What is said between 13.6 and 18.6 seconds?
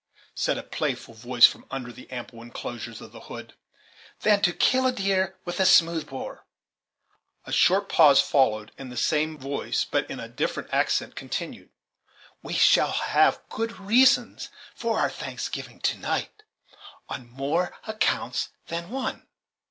reasons for our thanksgiving to night, on more accounts